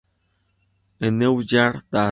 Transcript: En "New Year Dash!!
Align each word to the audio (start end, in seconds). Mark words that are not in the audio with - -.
En 0.99 1.19
"New 1.19 1.43
Year 1.43 1.73
Dash!! 1.91 2.09